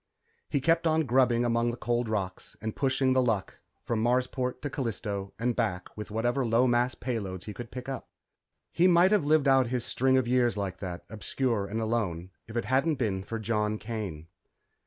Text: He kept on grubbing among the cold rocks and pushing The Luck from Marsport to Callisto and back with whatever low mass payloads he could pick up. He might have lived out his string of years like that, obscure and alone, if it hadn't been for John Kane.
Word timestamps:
He 0.49 0.59
kept 0.59 0.87
on 0.87 1.03
grubbing 1.05 1.45
among 1.45 1.69
the 1.69 1.77
cold 1.77 2.09
rocks 2.09 2.57
and 2.59 2.75
pushing 2.75 3.13
The 3.13 3.21
Luck 3.21 3.59
from 3.83 4.01
Marsport 4.01 4.59
to 4.63 4.69
Callisto 4.71 5.31
and 5.37 5.55
back 5.55 5.95
with 5.95 6.09
whatever 6.09 6.43
low 6.43 6.65
mass 6.65 6.95
payloads 6.95 7.43
he 7.43 7.53
could 7.53 7.69
pick 7.69 7.87
up. 7.87 8.09
He 8.71 8.87
might 8.87 9.11
have 9.11 9.25
lived 9.25 9.47
out 9.47 9.67
his 9.67 9.85
string 9.85 10.17
of 10.17 10.27
years 10.27 10.57
like 10.57 10.79
that, 10.79 11.05
obscure 11.11 11.67
and 11.67 11.79
alone, 11.79 12.31
if 12.47 12.57
it 12.57 12.65
hadn't 12.65 12.95
been 12.95 13.21
for 13.21 13.37
John 13.37 13.77
Kane. 13.77 14.25